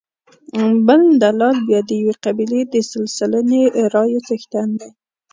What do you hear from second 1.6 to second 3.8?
بیا د یوې قبیلې د سل سلنې